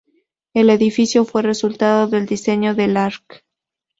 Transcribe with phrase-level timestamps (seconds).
[0.55, 3.43] El edificio fue resultado del diseño del Arq.